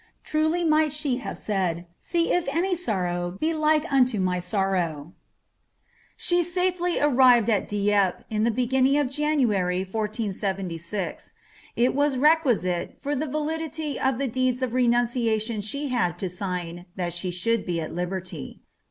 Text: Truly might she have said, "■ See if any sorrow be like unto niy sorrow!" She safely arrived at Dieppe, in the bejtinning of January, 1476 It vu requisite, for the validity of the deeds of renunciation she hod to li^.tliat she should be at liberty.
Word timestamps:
Truly 0.23 0.63
might 0.63 0.91
she 0.91 1.17
have 1.17 1.37
said, 1.37 1.77
"■ 1.77 1.85
See 1.99 2.33
if 2.33 2.47
any 2.49 2.75
sorrow 2.75 3.37
be 3.39 3.53
like 3.53 3.85
unto 3.93 4.17
niy 4.17 4.41
sorrow!" 4.41 5.13
She 6.17 6.43
safely 6.43 6.99
arrived 6.99 7.51
at 7.51 7.67
Dieppe, 7.67 8.23
in 8.31 8.43
the 8.43 8.49
bejtinning 8.49 8.99
of 8.99 9.11
January, 9.11 9.81
1476 9.81 11.35
It 11.75 11.91
vu 11.91 12.17
requisite, 12.19 12.97
for 12.99 13.15
the 13.15 13.27
validity 13.27 13.99
of 13.99 14.17
the 14.17 14.27
deeds 14.27 14.63
of 14.63 14.73
renunciation 14.73 15.61
she 15.61 15.89
hod 15.89 16.17
to 16.17 16.25
li^.tliat 16.25 17.13
she 17.15 17.29
should 17.29 17.63
be 17.63 17.79
at 17.79 17.93
liberty. 17.93 18.63